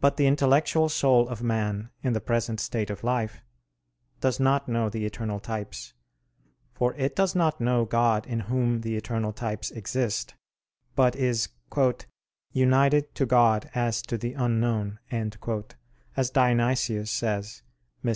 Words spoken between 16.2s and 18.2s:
Dionysius says (Myst.